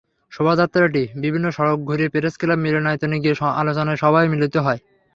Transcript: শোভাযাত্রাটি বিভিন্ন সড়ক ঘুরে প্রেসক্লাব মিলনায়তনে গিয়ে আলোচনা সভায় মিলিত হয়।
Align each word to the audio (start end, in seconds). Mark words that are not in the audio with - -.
শোভাযাত্রাটি 0.31 1.03
বিভিন্ন 1.15 1.45
সড়ক 1.51 1.79
ঘুরে 1.83 2.05
প্রেসক্লাব 2.13 2.57
মিলনায়তনে 2.59 3.17
গিয়ে 3.23 3.35
আলোচনা 3.53 3.93
সভায় 3.95 4.27
মিলিত 4.27 4.55
হয়। 4.57 4.79